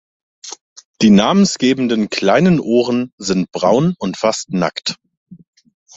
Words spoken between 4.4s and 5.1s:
nackt.